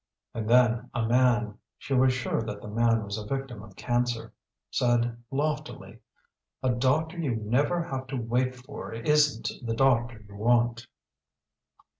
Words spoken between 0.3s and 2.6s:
And then a man she was sure